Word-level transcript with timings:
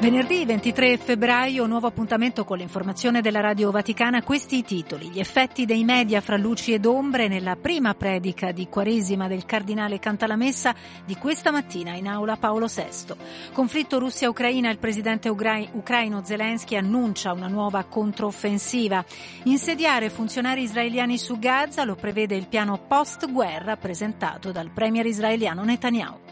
Venerdì 0.00 0.46
23 0.46 0.96
febbraio, 0.96 1.66
nuovo 1.66 1.86
appuntamento 1.86 2.46
con 2.46 2.56
l'informazione 2.56 3.20
della 3.20 3.40
Radio 3.40 3.70
Vaticana. 3.70 4.22
Questi 4.22 4.56
i 4.56 4.64
titoli. 4.64 5.10
Gli 5.10 5.20
effetti 5.20 5.66
dei 5.66 5.84
media 5.84 6.22
fra 6.22 6.38
luci 6.38 6.72
ed 6.72 6.86
ombre 6.86 7.28
nella 7.28 7.54
prima 7.56 7.92
predica 7.92 8.50
di 8.50 8.66
Quaresima 8.66 9.28
del 9.28 9.44
cardinale 9.44 9.98
Cantalamessa 9.98 10.74
di 11.04 11.16
questa 11.16 11.50
mattina 11.50 11.92
in 11.96 12.08
aula 12.08 12.38
Paolo 12.38 12.64
VI. 12.66 13.14
Conflitto 13.52 13.98
Russia-Ucraina, 13.98 14.70
il 14.70 14.78
presidente 14.78 15.28
ucraino 15.28 16.24
Zelensky 16.24 16.76
annuncia 16.76 17.34
una 17.34 17.48
nuova 17.48 17.84
controffensiva. 17.84 19.04
Insediare 19.42 20.08
funzionari 20.08 20.62
israeliani 20.62 21.18
su 21.18 21.38
Gaza 21.38 21.84
lo 21.84 21.94
prevede 21.94 22.36
il 22.36 22.48
piano 22.48 22.78
post-guerra 22.88 23.76
presentato 23.76 24.50
dal 24.50 24.70
premier 24.70 25.04
israeliano 25.04 25.62
Netanyahu. 25.62 26.29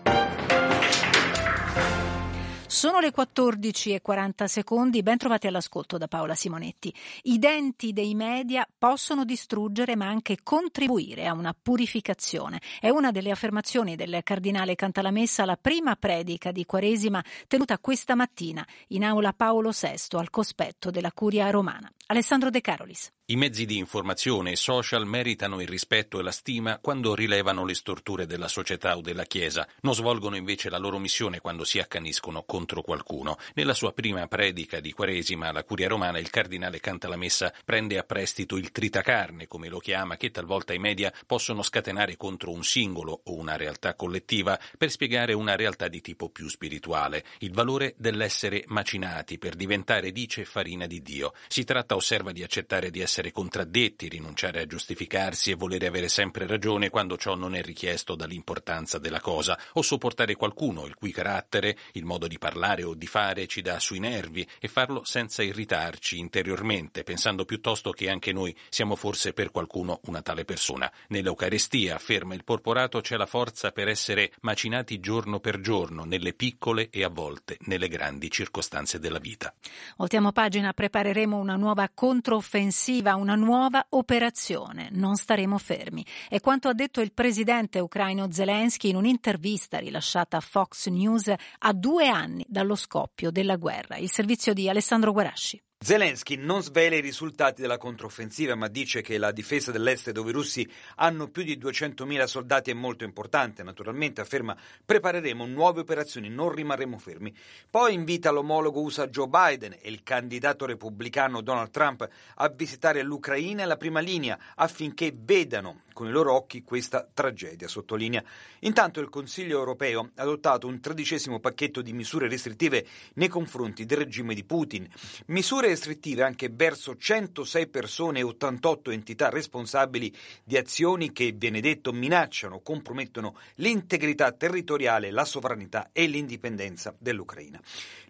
Sono 2.70 3.00
le 3.00 3.12
14 3.12 3.95
e 3.95 4.02
40 4.02 4.46
secondi, 4.46 5.02
ben 5.02 5.16
trovati 5.16 5.46
all'ascolto 5.46 5.96
da 5.96 6.06
Paola 6.06 6.34
Simonetti. 6.34 6.94
I 7.22 7.38
denti 7.38 7.94
dei 7.94 8.14
media 8.14 8.68
possono 8.77 9.24
distruggere 9.24 9.96
ma 9.96 10.06
anche 10.06 10.41
contribuire 10.42 11.27
a 11.27 11.32
una 11.32 11.56
purificazione. 11.60 12.60
È 12.78 12.91
una 12.91 13.10
delle 13.10 13.30
affermazioni 13.30 13.96
del 13.96 14.20
cardinale 14.22 14.74
Cantalamessa 14.74 15.44
alla 15.44 15.56
prima 15.56 15.96
predica 15.96 16.52
di 16.52 16.66
Quaresima 16.66 17.24
tenuta 17.46 17.78
questa 17.78 18.14
mattina 18.14 18.64
in 18.88 19.02
aula 19.02 19.32
Paolo 19.32 19.70
VI 19.70 20.19
al 20.19 20.28
cospetto 20.28 20.91
della 20.91 21.10
Curia 21.10 21.48
romana. 21.48 21.91
Alessandro 22.10 22.50
De 22.50 22.60
Carolis. 22.60 23.12
I 23.30 23.36
mezzi 23.36 23.66
di 23.66 23.77
informazione 23.77 24.52
e 24.52 24.56
social 24.56 25.06
meritano 25.06 25.60
il 25.60 25.69
rispetto 25.69 26.19
e 26.19 26.22
la 26.22 26.30
stima 26.30 26.78
quando 26.78 27.14
rilevano 27.14 27.66
le 27.66 27.74
storture 27.74 28.24
della 28.24 28.48
società 28.48 28.96
o 28.96 29.02
della 29.02 29.24
Chiesa, 29.24 29.69
non 29.83 29.94
svolgono 29.94 30.34
invece 30.34 30.70
la 30.70 30.78
loro 30.78 30.98
missione 30.98 31.41
quando 31.41 31.64
si 31.64 31.78
accaniscono 31.78 32.44
contro 32.44 32.58
qualcuno. 32.67 33.37
Nella 33.55 33.75
sua 33.75 33.92
prima 33.92 34.27
predica 34.27 34.81
di 34.81 34.92
Quaresima 34.92 35.48
alla 35.48 35.64
Curia 35.64 35.89
Romana 35.89 36.19
il 36.19 36.31
cardinale 36.31 36.81
canta 36.81 37.09
la 37.09 37.17
messa 37.17 37.53
prende 37.64 37.98
a 37.98 38.03
prestito 38.03 38.56
il 38.56 38.73
tritacarne, 38.73 39.47
come 39.47 39.69
lo 39.69 39.78
chiama, 39.78 40.17
che 40.17 40.31
talvolta 40.31 40.75
i 40.75 40.79
media 40.79 41.12
possono 41.27 41.62
scatenare 41.62 42.17
contro 42.17 42.51
un 42.51 42.64
singolo 42.64 43.20
o 43.25 43.36
una 43.36 43.56
realtà 43.56 43.95
collettiva 43.95 44.59
per 44.77 44.91
spiegare 44.91 45.33
una 45.33 45.55
realtà 45.55 45.89
di 45.89 46.01
tipo 46.01 46.29
più 46.29 46.48
spirituale, 46.48 47.25
il 47.39 47.53
valore 47.53 47.95
dell'essere 47.97 48.64
macinati 48.67 49.39
per 49.39 49.55
diventare, 49.55 50.12
dice, 50.12 50.45
farina 50.45 50.86
di 50.86 51.01
Dio. 51.01 51.33
Si 51.47 51.64
tratta, 51.64 51.95
osserva, 51.95 52.33
di 52.33 52.42
accettare 52.42 52.91
di 52.91 53.01
essere 53.01 53.31
contraddetti, 53.31 54.09
rinunciare 54.09 54.61
a 54.61 54.67
giustificarsi 54.67 55.51
e 55.51 55.55
volere 55.55 55.86
avere 55.86 56.09
sempre 56.09 56.47
ragione 56.47 56.91
quando 56.91 57.17
ciò 57.17 57.34
non 57.34 57.55
è 57.55 57.62
richiesto 57.62 58.14
dall'importanza 58.14 58.98
della 58.98 59.20
cosa, 59.20 59.59
o 59.75 59.83
sopportare 59.83 60.34
qualcuno 60.34 60.86
il 60.86 60.95
cui 60.95 61.12
carattere, 61.12 61.77
il 61.92 62.05
modo 62.05 62.27
di 62.27 62.39
parlare 62.39 62.47
o 62.56 62.94
di 62.94 63.06
fare 63.06 63.46
ci 63.46 63.60
dà 63.60 63.78
sui 63.78 63.98
nervi 63.98 64.46
e 64.58 64.68
farlo 64.68 65.02
senza 65.04 65.42
irritarci 65.42 66.18
interiormente, 66.18 67.02
pensando 67.02 67.44
piuttosto 67.44 67.90
che 67.90 68.08
anche 68.08 68.32
noi 68.32 68.56
siamo 68.68 68.96
forse 68.96 69.32
per 69.32 69.50
qualcuno 69.50 70.00
una 70.05 70.22
tale 70.22 70.44
persona. 70.44 70.90
Nell'Eucarestia, 71.08 71.96
afferma 71.96 72.34
il 72.34 72.44
porporato, 72.44 73.00
c'è 73.00 73.16
la 73.16 73.27
forza 73.27 73.70
per 73.70 73.88
essere 73.88 74.32
macinati 74.40 75.00
giorno 75.00 75.40
per 75.40 75.60
giorno, 75.60 76.05
nelle 76.05 76.32
piccole 76.32 76.88
e 76.90 77.05
a 77.05 77.08
volte 77.08 77.58
nelle 77.62 77.88
grandi 77.88 78.30
circostanze 78.30 78.98
della 78.98 79.18
vita. 79.18 79.52
Voltiamo 79.96 80.33
pagina, 80.33 80.72
prepareremo 80.72 81.36
una 81.36 81.56
nuova 81.56 81.90
controffensiva 81.92 83.16
una 83.18 83.34
nuova 83.34 83.84
operazione, 83.90 84.88
non 84.92 85.16
staremo 85.16 85.58
fermi. 85.58 86.05
È 86.28 86.40
quanto 86.40 86.68
ha 86.68 86.72
detto 86.74 87.00
il 87.00 87.12
presidente 87.12 87.78
ucraino 87.78 88.30
Zelensky 88.30 88.90
in 88.90 88.96
un'intervista 88.96 89.78
rilasciata 89.78 90.36
a 90.36 90.40
Fox 90.40 90.88
News 90.88 91.33
a 91.58 91.72
due 91.72 92.08
anni 92.08 92.37
dallo 92.46 92.74
scoppio 92.74 93.30
della 93.30 93.56
guerra. 93.56 93.96
Il 93.96 94.10
servizio 94.10 94.52
di 94.52 94.68
Alessandro 94.68 95.12
Guarasci. 95.12 95.60
Zelensky 95.80 96.34
non 96.34 96.60
svela 96.60 96.96
i 96.96 97.00
risultati 97.00 97.62
della 97.62 97.78
controffensiva, 97.78 98.56
ma 98.56 98.66
dice 98.66 99.00
che 99.00 99.16
la 99.16 99.30
difesa 99.30 99.70
dell'est 99.70 100.10
dove 100.10 100.30
i 100.30 100.32
russi 100.32 100.68
hanno 100.96 101.28
più 101.28 101.44
di 101.44 101.56
200.000 101.56 102.24
soldati 102.24 102.72
è 102.72 102.74
molto 102.74 103.04
importante. 103.04 103.62
Naturalmente 103.62 104.20
afferma 104.20 104.56
prepareremo 104.84 105.46
nuove 105.46 105.82
operazioni, 105.82 106.28
non 106.30 106.50
rimarremo 106.50 106.98
fermi. 106.98 107.32
Poi 107.70 107.94
invita 107.94 108.32
l'omologo 108.32 108.80
USA 108.80 109.06
Joe 109.06 109.28
Biden 109.28 109.76
e 109.80 109.88
il 109.88 110.02
candidato 110.02 110.66
repubblicano 110.66 111.42
Donald 111.42 111.70
Trump 111.70 112.08
a 112.34 112.48
visitare 112.48 113.02
l'Ucraina 113.02 113.62
e 113.62 113.66
la 113.66 113.76
prima 113.76 114.00
linea 114.00 114.36
affinché 114.56 115.14
vedano 115.16 115.82
con 115.98 116.07
i 116.07 116.13
loro 116.13 116.33
occhi 116.33 116.63
questa 116.63 117.05
tragedia, 117.13 117.67
sottolinea. 117.67 118.23
Intanto 118.61 119.01
il 119.01 119.09
Consiglio 119.09 119.59
europeo 119.59 120.11
ha 120.14 120.23
adottato 120.23 120.69
un 120.69 120.79
tredicesimo 120.79 121.41
pacchetto 121.41 121.83
di 121.83 121.92
misure 121.92 122.29
restrittive 122.29 122.86
nei 123.14 123.27
confronti 123.27 123.85
del 123.85 123.98
regime 123.98 124.33
di 124.33 124.45
Putin. 124.45 124.89
Misure 125.27 125.67
restrittive 125.67 126.23
anche 126.23 126.51
verso 126.53 126.97
106 126.97 127.67
persone 127.67 128.20
e 128.20 128.23
88 128.23 128.93
entità 128.93 129.29
responsabili 129.29 130.14
di 130.44 130.56
azioni 130.56 131.11
che, 131.11 131.35
viene 131.37 131.61
detto, 131.61 131.93
minacciano 131.93 132.61
compromettono 132.61 133.37
l'integrità 133.56 134.31
territoriale, 134.31 135.11
la 135.11 135.25
sovranità 135.25 135.91
e 135.93 136.06
l'indipendenza 136.06 136.94
dell'Ucraina. 136.97 137.61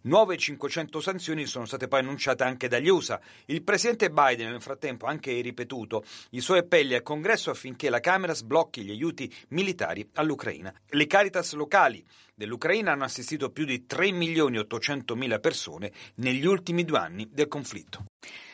Nuove 0.03 0.37
500 0.37 1.01
sanzioni 1.01 1.47
sono 1.47 1.65
state 1.65 1.89
poi 1.89 2.01
annunciate 2.01 2.45
anche 2.45 2.69
dagli 2.69 2.89
USA. 2.89 3.21
Il 3.47 3.63
presidente 3.63 4.11
Biden 4.11 4.51
nel 4.51 4.63
frattempo 4.63 5.07
ha 5.07 5.11
anche 5.11 5.41
ripetuto 5.41 6.05
i 6.31 6.41
suoi 6.41 6.59
appelli 6.59 6.95
al 6.95 7.03
Congresso 7.03 7.51
affinché 7.51 7.78
la 7.89 8.01
Camera 8.01 8.35
sblocchi 8.35 8.83
gli 8.83 8.91
aiuti 8.91 9.33
militari 9.51 10.09
all'Ucraina. 10.15 10.75
Le 10.89 11.07
Caritas 11.07 11.53
locali 11.53 12.05
dell'Ucraina 12.35 12.91
hanno 12.93 13.05
assistito 13.05 13.51
più 13.51 13.65
di 13.65 13.87
3 13.87 14.11
milioni 14.11 14.57
e 14.57 14.61
800 14.61 15.15
mila 15.15 15.39
persone 15.39 15.93
negli 16.17 16.45
ultimi 16.45 16.85
due 16.85 16.99
anni 16.99 17.29
del 17.31 17.47
conflitto. 17.47 18.08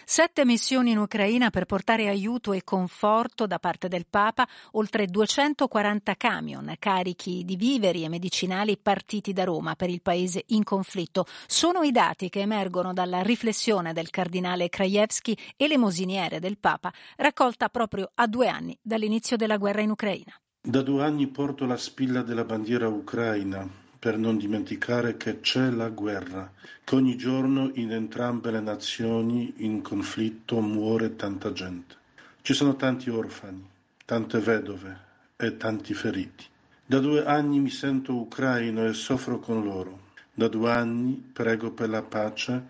Sette 0.07 0.45
missioni 0.45 0.91
in 0.91 0.99
Ucraina 0.99 1.49
per 1.49 1.65
portare 1.65 2.09
aiuto 2.09 2.53
e 2.53 2.63
conforto 2.63 3.47
da 3.47 3.59
parte 3.59 3.89
del 3.89 4.05
Papa, 4.09 4.47
oltre 4.73 5.07
240 5.07 6.15
camion 6.17 6.75
carichi 6.79 7.43
di 7.45 7.57
viveri 7.57 8.05
e 8.05 8.11
medicinali 8.11 8.77
partiti 8.77 9.33
da 9.33 9.45
Roma 9.45 9.75
per 9.77 9.89
il 9.89 10.03
paese 10.03 10.45
in 10.49 10.63
conflitto. 10.63 11.25
Sono 11.47 11.83
i 11.83 11.91
dati 11.91 12.29
che 12.29 12.41
emergono 12.41 12.93
dalla 12.93 13.23
riflessione 13.23 13.95
del 13.95 14.11
cardinale 14.11 14.69
Krajewski, 14.69 15.37
elemosiniere 15.57 16.39
del 16.39 16.59
Papa, 16.59 16.93
raccolta 17.17 17.71
proprio 17.71 18.11
a 18.15 18.27
due 18.27 18.49
anni 18.49 18.79
dall'inizio 18.83 19.37
della 19.39 19.57
guerra 19.57 19.81
in 19.81 19.91
Ucraina. 19.91 20.35
Da 20.61 20.83
due 20.83 21.03
anni 21.03 21.27
porto 21.29 21.65
la 21.65 21.77
spilla 21.77 22.23
della 22.23 22.45
bandiera 22.45 22.89
ucraina 22.89 23.83
per 24.05 24.19
non 24.19 24.37
dimenticare 24.37 25.17
che 25.17 25.41
c'è 25.41 25.71
la 25.71 25.89
guerra, 25.89 26.53
che 26.85 26.95
ogni 26.95 27.17
giorno 27.17 27.71
in 27.77 27.91
entrambe 27.91 28.51
le 28.51 28.61
nazioni 28.61 29.55
in 29.65 29.81
conflitto 29.81 30.61
muore 30.61 31.17
tanta 31.17 31.53
gente. 31.55 31.95
Ci 32.43 32.53
sono 32.53 32.77
tanti 32.77 33.09
orfani, 33.09 33.67
tante 34.05 34.41
vedove 34.41 34.99
e 35.37 35.57
tanti 35.57 35.95
feriti. 35.95 36.45
Da 36.85 36.99
due 36.99 37.25
anni 37.25 37.61
mi 37.61 37.71
sento 37.71 38.15
ucraino 38.15 38.85
e 38.85 38.93
soffro 38.93 39.39
con 39.39 39.65
loro. 39.65 40.01
Da 40.35 40.49
due 40.49 40.71
anni 40.71 41.15
prego 41.33 41.71
per 41.71 41.89
la 41.89 42.03
pace. 42.03 42.63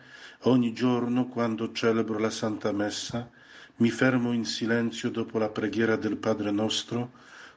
Ogni 0.42 0.72
giorno 0.72 1.26
quando 1.26 1.72
celebro 1.72 2.20
la 2.20 2.30
Santa 2.30 2.70
Messa 2.70 3.28
mi 3.78 3.90
fermo 3.90 4.30
in 4.30 4.44
silenzio 4.44 5.10
dopo 5.10 5.38
la 5.38 5.48
preghiera 5.48 5.96
del 5.96 6.16
Padre 6.16 6.52
nostro 6.52 7.10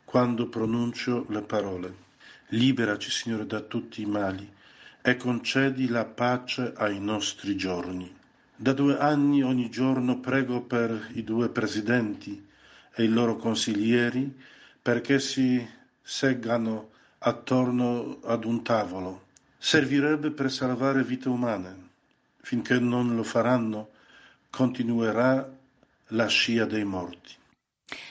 quando 0.03 0.47
pronuncio 0.47 1.27
le 1.29 1.41
parole. 1.44 2.05
Liberaci, 2.51 3.11
Signore, 3.11 3.45
da 3.45 3.59
tutti 3.59 4.01
i 4.01 4.05
mali 4.05 4.49
e 5.01 5.17
concedi 5.17 5.89
la 5.89 6.05
pace 6.05 6.71
ai 6.77 6.97
nostri 6.97 7.57
giorni. 7.57 8.09
Da 8.55 8.71
due 8.71 8.97
anni 8.97 9.43
ogni 9.43 9.69
giorno 9.69 10.21
prego 10.21 10.61
per 10.61 11.09
i 11.15 11.25
due 11.25 11.49
presidenti 11.49 12.47
e 12.93 13.03
i 13.03 13.09
loro 13.09 13.35
consiglieri 13.35 14.33
perché 14.81 15.19
si 15.19 15.67
seggano 16.01 16.91
attorno 17.17 18.19
ad 18.23 18.45
un 18.45 18.63
tavolo. 18.63 19.25
Servirebbe 19.57 20.31
per 20.31 20.50
salvare 20.50 21.03
vite 21.03 21.27
umane. 21.27 21.75
Finché 22.39 22.79
non 22.79 23.13
lo 23.13 23.23
faranno, 23.23 23.89
continuerà 24.50 25.53
la 26.11 26.27
scia 26.27 26.63
dei 26.63 26.85
morti 26.85 27.35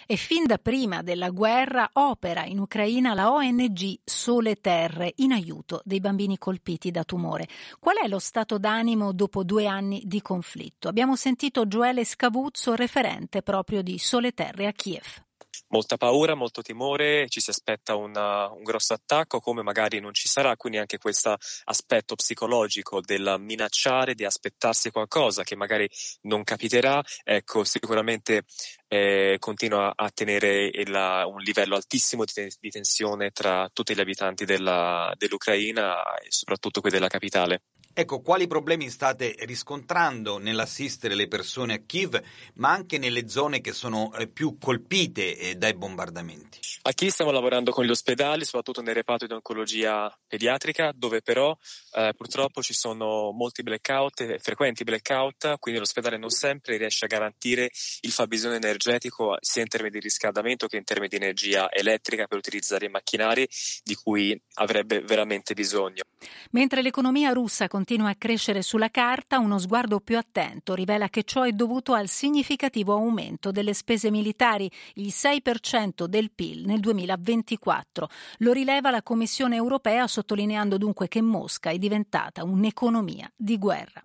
e 0.07 0.17
fin 0.17 0.47
da 0.47 0.59
prima 0.59 1.03
della 1.03 1.31
guerra 1.31 1.91
opera 1.95 2.45
in 2.45 2.59
Ucraina 2.59 3.15
la 3.15 3.33
ONG 3.33 3.99
Sole 4.05 4.57
Terre 4.57 5.13
in 5.17 5.33
aiuto 5.33 5.83
dei 5.85 6.01
bambini 6.01 6.39
colpiti 6.39 6.91
da 6.91 7.05
tumore. 7.05 7.49
Qual 7.79 7.97
è 7.97 8.09
lo 8.09 8.19
stato 8.19 8.59
d'animo 8.59 9.13
dopo 9.13 9.45
due 9.45 9.67
anni 9.67 10.03
di 10.05 10.23
conflitto? 10.23 10.89
Abbiamo 10.89 11.17
sentito 11.17 11.67
Gioele 11.67 12.05
Scavuzzo, 12.05 12.75
referente 12.75 13.43
proprio 13.43 13.83
di 13.83 13.99
Sole 13.99 14.33
Terre 14.33 14.67
a 14.67 14.73
Kiev. 14.73 15.26
Molta 15.69 15.97
paura, 15.97 16.35
molto 16.35 16.63
timore, 16.63 17.29
ci 17.29 17.41
si 17.41 17.51
aspetta 17.51 17.97
una, 17.97 18.51
un 18.51 18.63
grosso 18.63 18.95
attacco, 18.95 19.41
come 19.41 19.63
magari 19.63 20.01
non 20.01 20.13
ci 20.13 20.29
sarà, 20.29 20.57
quindi 20.57 20.79
anche 20.79 20.99
questo 20.99 21.37
aspetto 21.65 22.15
psicologico 22.15 23.01
del 23.01 23.37
minacciare, 23.39 24.15
di 24.15 24.25
aspettarsi 24.25 24.91
qualcosa 24.91 25.43
che 25.43 25.57
magari 25.57 25.89
non 26.23 26.45
capiterà, 26.45 27.03
ecco, 27.25 27.65
sicuramente 27.65 28.45
eh, 28.89 29.37
continua 29.39 29.93
a 29.95 30.11
tenere 30.11 30.71
il, 30.73 31.25
un 31.27 31.39
livello 31.39 31.75
altissimo 31.75 32.25
di, 32.25 32.49
di, 32.61 32.71
tensione 32.71 33.31
tra 33.31 33.69
tutti 33.73 33.95
gli 33.95 34.01
abitanti 34.01 34.45
della, 34.45 35.13
dell'Ucraina 35.17 36.17
e 36.19 36.27
soprattutto 36.31 36.81
quelli 36.81 36.97
della 36.97 37.09
capitale. 37.09 37.63
Ecco, 37.99 38.21
quali 38.21 38.47
problemi 38.47 38.91
state 38.91 39.35
riscontrando 39.47 40.37
nell'assistere 40.37 41.15
le 41.15 41.29
persone 41.29 41.73
a 41.73 41.79
Kiev, 41.79 42.21
ma 42.57 42.71
anche 42.71 42.99
nelle 42.99 43.27
zone 43.27 43.63
che 43.63 43.73
sono 43.73 44.13
eh, 44.17 44.29
più 44.29 44.59
colpite 44.59 45.39
eh, 45.39 45.55
dai 45.55 45.73
bombardamenti? 45.73 46.61
A 46.83 46.93
Kiev 46.93 47.11
stiamo 47.11 47.31
lavorando 47.31 47.71
con 47.71 47.87
gli 47.87 47.91
ospedali, 47.91 48.45
soprattutto 48.45 48.83
nel 48.83 48.95
reparto 48.95 49.27
di 49.27 49.33
oncologia 49.33 50.15
pediatrica, 50.27 50.93
dove 50.95 51.23
però 51.23 51.57
eh, 51.95 52.13
purtroppo 52.15 52.61
ci 52.61 52.75
sono 52.75 53.33
molti 53.33 53.63
blackout, 53.63 54.41
frequenti 54.41 54.85
blackout, 54.85 55.57
quindi 55.59 55.81
l'ospedale 55.81 56.19
non 56.19 56.29
sempre 56.29 56.77
riesce 56.77 57.07
a 57.07 57.09
garantire 57.09 57.71
il 58.03 58.13
fabbisogno 58.13 58.57
energetico 58.57 59.39
sia 59.41 59.63
in 59.63 59.69
termini 59.69 59.93
di 59.93 60.01
riscaldamento 60.01 60.67
che 60.67 60.77
in 60.77 60.85
termini 60.85 61.09
di 61.09 61.17
energia 61.17 61.71
elettrica 61.73 62.27
per 62.27 62.37
utilizzare 62.37 62.85
i 62.85 62.91
macchinari 62.91 63.49
di 63.83 63.95
cui 63.95 64.39
avrebbe 64.57 65.01
veramente 65.01 65.55
bisogno. 65.55 66.03
Mentre 66.51 66.83
l'economia 66.83 67.33
russa 67.33 67.67
continua 67.69 67.85
a 67.89 68.15
crescere 68.17 68.63
sulla 68.63 68.91
carta, 68.91 69.39
uno 69.39 69.59
sguardo 69.59 70.01
più 70.01 70.19
attento 70.19 70.75
rivela 70.75 71.09
che 71.09 71.23
ciò 71.23 71.43
è 71.43 71.53
dovuto 71.53 71.93
al 71.93 72.09
significativo 72.09 72.93
aumento 72.95 73.53
delle 73.53 73.75
spese 73.75 74.11
militari, 74.11 74.69
il 74.95 75.13
6% 75.15 76.07
del 76.07 76.33
PIL 76.33 76.67
nel 76.67 76.81
2024. 76.81 78.09
Lo 78.39 78.53
rileva 78.53 78.91
la 78.91 79.03
Commissione 79.03 79.55
europea 79.55 80.09
sottolineando 80.09 80.79
dunque 80.79 81.07
che 81.07 81.23
Mosca 81.23 81.71
è 81.71 81.79
diventata 81.79 82.43
un'economia 82.43 83.31
di 83.37 83.57
guerra. 83.57 84.05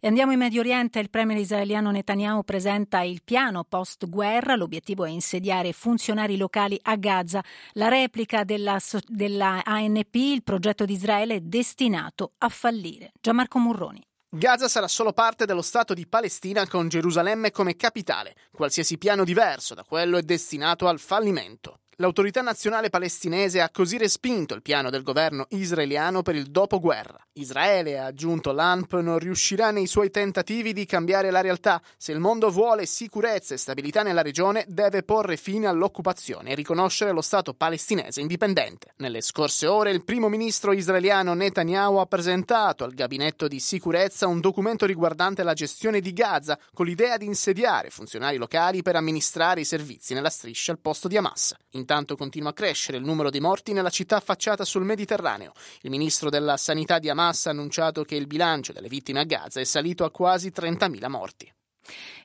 E 0.00 0.06
andiamo 0.06 0.32
in 0.32 0.38
Medio 0.38 0.60
Oriente, 0.60 1.00
il 1.00 1.10
premier 1.10 1.38
israeliano 1.38 1.90
Netanyahu 1.90 2.44
presenta 2.44 3.00
il 3.00 3.22
piano 3.24 3.64
post-guerra, 3.64 4.54
l'obiettivo 4.54 5.04
è 5.04 5.08
insediare 5.08 5.72
funzionari 5.72 6.36
locali 6.36 6.78
a 6.82 6.94
Gaza. 6.96 7.42
La 7.72 7.88
replica 7.88 8.44
della, 8.44 8.78
della 9.06 9.64
ANP, 9.64 10.14
il 10.14 10.42
progetto 10.44 10.84
di 10.84 10.92
Israele, 10.92 11.36
è 11.36 11.40
destinato 11.40 12.32
a 12.38 12.48
fallire. 12.48 13.12
Gianmarco 13.20 13.58
Murroni. 13.58 14.02
Gaza 14.28 14.68
sarà 14.68 14.88
solo 14.88 15.12
parte 15.12 15.46
dello 15.46 15.62
Stato 15.62 15.94
di 15.94 16.06
Palestina 16.06 16.66
con 16.66 16.88
Gerusalemme 16.88 17.50
come 17.50 17.76
capitale. 17.76 18.34
Qualsiasi 18.52 18.98
piano 18.98 19.24
diverso 19.24 19.74
da 19.74 19.84
quello 19.84 20.18
è 20.18 20.22
destinato 20.22 20.88
al 20.88 20.98
fallimento. 20.98 21.80
L'autorità 21.98 22.42
nazionale 22.42 22.90
palestinese 22.90 23.62
ha 23.62 23.70
così 23.70 23.96
respinto 23.96 24.52
il 24.52 24.60
piano 24.60 24.90
del 24.90 25.02
governo 25.02 25.46
israeliano 25.48 26.20
per 26.20 26.34
il 26.34 26.50
dopoguerra. 26.50 27.18
Israele, 27.38 27.98
ha 27.98 28.04
aggiunto 28.04 28.52
l'ANP, 28.52 29.00
non 29.00 29.18
riuscirà 29.18 29.70
nei 29.70 29.86
suoi 29.86 30.10
tentativi 30.10 30.74
di 30.74 30.84
cambiare 30.84 31.30
la 31.30 31.40
realtà. 31.40 31.80
Se 31.96 32.12
il 32.12 32.18
mondo 32.18 32.50
vuole 32.50 32.84
sicurezza 32.84 33.54
e 33.54 33.56
stabilità 33.56 34.02
nella 34.02 34.20
regione, 34.20 34.66
deve 34.68 35.04
porre 35.04 35.38
fine 35.38 35.68
all'occupazione 35.68 36.50
e 36.50 36.54
riconoscere 36.54 37.12
lo 37.12 37.22
Stato 37.22 37.54
palestinese 37.54 38.20
indipendente. 38.20 38.92
Nelle 38.96 39.22
scorse 39.22 39.66
ore 39.66 39.90
il 39.90 40.04
primo 40.04 40.28
ministro 40.28 40.72
israeliano 40.72 41.32
Netanyahu 41.32 41.96
ha 41.96 42.06
presentato 42.06 42.84
al 42.84 42.92
gabinetto 42.92 43.48
di 43.48 43.58
sicurezza 43.58 44.26
un 44.26 44.40
documento 44.40 44.84
riguardante 44.84 45.42
la 45.42 45.54
gestione 45.54 46.00
di 46.00 46.12
Gaza 46.12 46.58
con 46.74 46.84
l'idea 46.84 47.16
di 47.16 47.24
insediare 47.24 47.88
funzionari 47.88 48.36
locali 48.36 48.82
per 48.82 48.96
amministrare 48.96 49.62
i 49.62 49.64
servizi 49.64 50.12
nella 50.12 50.28
striscia 50.28 50.72
al 50.72 50.78
posto 50.78 51.08
di 51.08 51.16
Hamas. 51.16 51.54
In 51.70 51.84
Intanto 51.86 52.16
continua 52.16 52.50
a 52.50 52.52
crescere 52.52 52.98
il 52.98 53.04
numero 53.04 53.30
di 53.30 53.38
morti 53.38 53.72
nella 53.72 53.90
città 53.90 54.16
affacciata 54.16 54.64
sul 54.64 54.82
Mediterraneo. 54.82 55.52
Il 55.82 55.90
ministro 55.90 56.30
della 56.30 56.56
Sanità 56.56 56.98
di 56.98 57.08
Hamas 57.08 57.46
ha 57.46 57.50
annunciato 57.50 58.02
che 58.02 58.16
il 58.16 58.26
bilancio 58.26 58.72
delle 58.72 58.88
vittime 58.88 59.20
a 59.20 59.24
Gaza 59.24 59.60
è 59.60 59.64
salito 59.64 60.02
a 60.02 60.10
quasi 60.10 60.48
30.000 60.52 61.08
morti. 61.08 61.48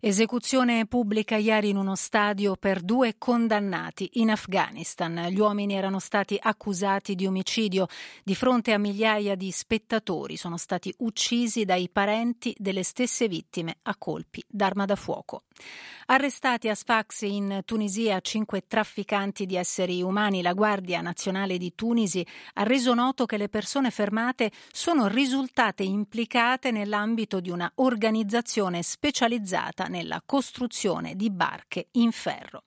Esecuzione 0.04 0.88
pubblica 0.88 1.36
ieri 1.36 1.70
in 1.70 1.78
uno 1.78 1.94
stadio 1.94 2.56
per 2.56 2.82
due 2.82 3.20
condannati 3.20 4.10
in 4.14 4.32
Afghanistan. 4.32 5.28
Gli 5.30 5.38
uomini 5.38 5.76
erano 5.76 6.00
stati 6.00 6.40
accusati 6.42 7.14
di 7.14 7.28
omicidio. 7.28 7.86
Di 8.24 8.34
fronte 8.34 8.74
a 8.74 8.80
migliaia 8.80 9.36
di 9.36 9.52
spettatori 9.52 10.38
sono 10.38 10.58
stati 10.58 10.92
uccisi 10.98 11.66
dai 11.66 11.88
parenti 11.88 12.56
delle 12.58 12.82
stesse 12.82 13.28
vittime 13.28 13.78
a 13.84 13.96
colpi 13.96 14.44
d'arma 14.48 14.86
da 14.86 14.96
fuoco. 14.96 15.44
Arrestati 16.08 16.68
a 16.68 16.74
Sfax 16.74 17.22
in 17.22 17.62
Tunisia 17.64 18.20
cinque 18.22 18.66
trafficanti 18.66 19.46
di 19.46 19.56
esseri 19.56 20.02
umani, 20.02 20.42
la 20.42 20.54
Guardia 20.54 21.00
Nazionale 21.02 21.60
di 21.60 21.76
Tunisi 21.76 22.26
ha 22.56 22.64
reso 22.64 22.96
noto 22.96 23.28
che 23.28 23.38
le 23.38 23.50
persone 23.50 23.92
fermate 23.92 24.52
sono 24.72 25.08
risultate 25.08 25.84
implicate 25.84 26.72
nell'ambito 26.72 27.40
di 27.40 27.52
una 27.52 27.72
organizzazione 27.76 28.82
specializzata 28.82 29.90
nella 29.92 30.24
costruzione 30.26 31.16
di 31.16 31.30
barche 31.30 31.90
in 31.92 32.12
ferro. 32.12 32.64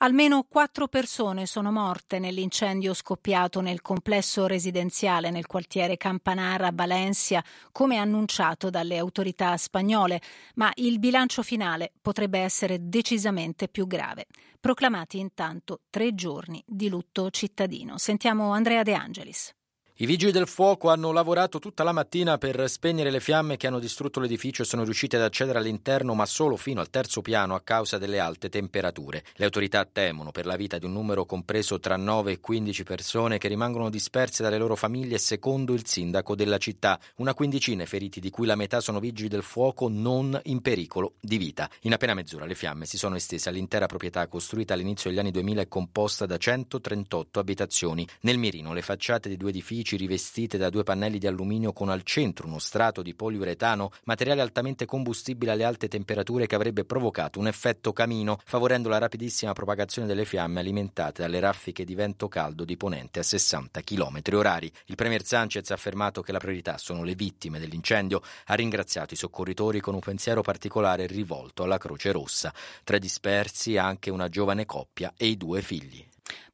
Almeno 0.00 0.44
quattro 0.44 0.86
persone 0.86 1.44
sono 1.44 1.72
morte 1.72 2.20
nell'incendio 2.20 2.94
scoppiato 2.94 3.60
nel 3.60 3.82
complesso 3.82 4.46
residenziale 4.46 5.30
nel 5.30 5.46
quartiere 5.46 5.96
Campanara 5.96 6.68
a 6.68 6.72
Valencia, 6.72 7.42
come 7.72 7.96
annunciato 7.96 8.70
dalle 8.70 8.96
autorità 8.96 9.56
spagnole, 9.56 10.20
ma 10.54 10.70
il 10.76 11.00
bilancio 11.00 11.42
finale 11.42 11.90
potrebbe 12.00 12.38
essere 12.38 12.88
decisamente 12.88 13.66
più 13.66 13.88
grave. 13.88 14.26
Proclamati 14.60 15.18
intanto 15.18 15.80
tre 15.90 16.14
giorni 16.14 16.62
di 16.64 16.88
lutto 16.88 17.28
cittadino. 17.30 17.98
Sentiamo 17.98 18.52
Andrea 18.52 18.84
De 18.84 18.94
Angelis. 18.94 19.52
I 20.00 20.06
vigili 20.06 20.30
del 20.30 20.46
fuoco 20.46 20.90
hanno 20.90 21.10
lavorato 21.10 21.58
tutta 21.58 21.82
la 21.82 21.90
mattina 21.90 22.38
per 22.38 22.70
spegnere 22.70 23.10
le 23.10 23.18
fiamme 23.18 23.56
che 23.56 23.66
hanno 23.66 23.80
distrutto 23.80 24.20
l'edificio 24.20 24.62
e 24.62 24.64
sono 24.64 24.84
riusciti 24.84 25.16
ad 25.16 25.22
accedere 25.22 25.58
all'interno, 25.58 26.14
ma 26.14 26.24
solo 26.24 26.54
fino 26.54 26.80
al 26.80 26.88
terzo 26.88 27.20
piano 27.20 27.56
a 27.56 27.62
causa 27.62 27.98
delle 27.98 28.20
alte 28.20 28.48
temperature. 28.48 29.24
Le 29.34 29.44
autorità 29.44 29.84
temono 29.84 30.30
per 30.30 30.46
la 30.46 30.54
vita 30.54 30.78
di 30.78 30.84
un 30.84 30.92
numero 30.92 31.24
compreso 31.24 31.80
tra 31.80 31.96
9 31.96 32.30
e 32.30 32.38
15 32.38 32.84
persone 32.84 33.38
che 33.38 33.48
rimangono 33.48 33.90
disperse 33.90 34.44
dalle 34.44 34.56
loro 34.56 34.76
famiglie, 34.76 35.18
secondo 35.18 35.74
il 35.74 35.84
sindaco 35.84 36.36
della 36.36 36.58
città. 36.58 37.00
Una 37.16 37.34
quindicina 37.34 37.84
feriti, 37.84 38.20
di 38.20 38.30
cui 38.30 38.46
la 38.46 38.54
metà 38.54 38.80
sono 38.80 39.00
vigili 39.00 39.26
del 39.26 39.42
fuoco 39.42 39.88
non 39.88 40.40
in 40.44 40.60
pericolo 40.62 41.14
di 41.18 41.38
vita. 41.38 41.68
In 41.80 41.92
appena 41.92 42.14
mezz'ora 42.14 42.46
le 42.46 42.54
fiamme 42.54 42.86
si 42.86 42.98
sono 42.98 43.16
estese 43.16 43.48
all'intera 43.48 43.86
proprietà 43.86 44.28
costruita 44.28 44.74
all'inizio 44.74 45.10
degli 45.10 45.18
anni 45.18 45.32
2000 45.32 45.62
e 45.62 45.66
composta 45.66 46.24
da 46.24 46.36
138 46.36 47.40
abitazioni. 47.40 48.06
Nel 48.20 48.38
mirino 48.38 48.72
le 48.72 48.82
facciate 48.82 49.28
di 49.28 49.36
due 49.36 49.50
edifici 49.50 49.86
superfici 49.88 49.96
rivestite 49.96 50.58
da 50.58 50.68
due 50.68 50.82
pannelli 50.82 51.18
di 51.18 51.26
alluminio 51.26 51.72
con 51.72 51.88
al 51.88 52.02
centro 52.02 52.46
uno 52.46 52.58
strato 52.58 53.00
di 53.00 53.14
poliuretano, 53.14 53.92
materiale 54.04 54.42
altamente 54.42 54.84
combustibile 54.84 55.52
alle 55.52 55.64
alte 55.64 55.88
temperature 55.88 56.46
che 56.46 56.54
avrebbe 56.54 56.84
provocato 56.84 57.38
un 57.38 57.46
effetto 57.46 57.92
camino, 57.92 58.38
favorendo 58.44 58.88
la 58.88 58.98
rapidissima 58.98 59.52
propagazione 59.52 60.06
delle 60.06 60.26
fiamme 60.26 60.60
alimentate 60.60 61.22
dalle 61.22 61.40
raffiche 61.40 61.84
di 61.84 61.94
vento 61.94 62.28
caldo 62.28 62.64
di 62.64 62.76
ponente 62.76 63.20
a 63.20 63.22
60 63.22 63.80
km 63.80 64.20
orari. 64.32 64.70
Il 64.86 64.96
premier 64.96 65.24
Sanchez 65.24 65.70
ha 65.70 65.74
affermato 65.74 66.20
che 66.20 66.32
la 66.32 66.38
priorità 66.38 66.76
sono 66.76 67.02
le 67.02 67.14
vittime 67.14 67.58
dell'incendio, 67.58 68.20
ha 68.46 68.54
ringraziato 68.54 69.14
i 69.14 69.16
soccorritori 69.16 69.80
con 69.80 69.94
un 69.94 70.00
pensiero 70.00 70.42
particolare 70.42 71.06
rivolto 71.06 71.62
alla 71.62 71.78
Croce 71.78 72.12
Rossa. 72.12 72.52
Tra 72.84 72.96
i 72.96 73.00
dispersi 73.00 73.76
anche 73.76 74.10
una 74.10 74.28
giovane 74.28 74.66
coppia 74.66 75.12
e 75.16 75.26
i 75.26 75.36
due 75.36 75.62
figli. 75.62 76.04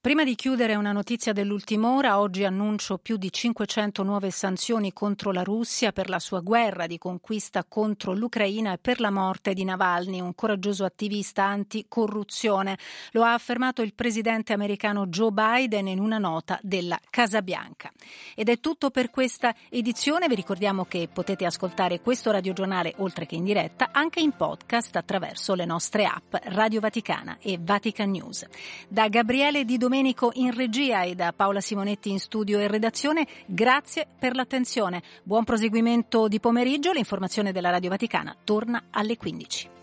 Prima 0.04 0.22
di 0.22 0.34
chiudere 0.34 0.74
una 0.74 0.92
notizia 0.92 1.32
dell'ultima 1.32 1.94
ora, 1.94 2.20
oggi 2.20 2.44
annuncio 2.44 2.98
più 2.98 3.16
di 3.16 3.32
500 3.32 4.02
nuove 4.02 4.30
sanzioni 4.30 4.92
contro 4.92 5.32
la 5.32 5.42
Russia 5.42 5.92
per 5.92 6.10
la 6.10 6.18
sua 6.18 6.40
guerra 6.40 6.86
di 6.86 6.98
conquista 6.98 7.64
contro 7.64 8.12
l'Ucraina 8.12 8.74
e 8.74 8.78
per 8.78 9.00
la 9.00 9.10
morte 9.10 9.54
di 9.54 9.64
Navalny, 9.64 10.20
un 10.20 10.34
coraggioso 10.34 10.84
attivista 10.84 11.44
anticorruzione. 11.44 12.76
Lo 13.12 13.22
ha 13.22 13.32
affermato 13.32 13.80
il 13.80 13.94
presidente 13.94 14.52
americano 14.52 15.06
Joe 15.06 15.30
Biden 15.30 15.88
in 15.88 16.00
una 16.00 16.18
nota 16.18 16.58
della 16.60 17.00
Casa 17.08 17.40
Bianca. 17.40 17.90
Ed 18.34 18.50
è 18.50 18.60
tutto 18.60 18.90
per 18.90 19.08
questa 19.08 19.54
edizione. 19.70 20.28
Vi 20.28 20.34
ricordiamo 20.34 20.84
che 20.84 21.08
potete 21.10 21.46
ascoltare 21.46 22.02
questo 22.02 22.30
radiogiornale, 22.30 22.92
oltre 22.98 23.24
che 23.24 23.36
in 23.36 23.44
diretta, 23.44 23.88
anche 23.90 24.20
in 24.20 24.32
podcast 24.32 24.96
attraverso 24.96 25.54
le 25.54 25.64
nostre 25.64 26.04
app 26.04 26.34
Radio 26.48 26.80
Vaticana 26.80 27.38
e 27.40 27.58
Vatican 27.58 28.10
News. 28.10 28.44
Da 28.86 29.08
Gabriele 29.08 29.64
Di 29.64 29.78
Domenico 29.78 29.92
Domenico 29.94 30.32
in 30.34 30.52
regia 30.52 31.02
e 31.04 31.14
da 31.14 31.32
Paola 31.32 31.60
Simonetti 31.60 32.10
in 32.10 32.18
studio 32.18 32.58
e 32.58 32.66
redazione. 32.66 33.28
Grazie 33.46 34.08
per 34.18 34.34
l'attenzione. 34.34 35.00
Buon 35.22 35.44
proseguimento 35.44 36.26
di 36.26 36.40
pomeriggio. 36.40 36.90
L'informazione 36.90 37.52
della 37.52 37.70
Radio 37.70 37.90
Vaticana 37.90 38.34
torna 38.42 38.86
alle 38.90 39.16
15. 39.16 39.73